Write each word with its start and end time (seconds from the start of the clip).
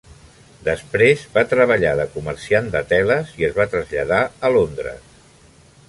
Després 0.67 1.25
va 1.35 1.43
treballar 1.51 1.91
de 2.01 2.07
comerciant 2.15 2.73
de 2.77 2.81
teles 2.95 3.37
i 3.43 3.47
es 3.51 3.55
va 3.61 3.69
traslladar 3.75 4.23
a 4.49 4.53
Londres. 4.57 5.19